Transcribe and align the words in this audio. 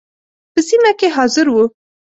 په 0.53 0.59
سیمه 0.67 0.91
کې 0.99 1.07
حاضر 1.15 1.47
وو. 1.49 1.63